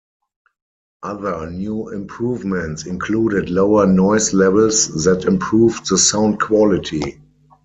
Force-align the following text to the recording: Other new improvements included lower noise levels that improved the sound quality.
Other 1.03 1.47
new 1.51 1.89
improvements 1.89 2.87
included 2.87 3.51
lower 3.51 3.85
noise 3.85 4.33
levels 4.33 5.03
that 5.03 5.25
improved 5.25 5.87
the 5.91 5.97
sound 5.99 6.39
quality. 6.39 7.21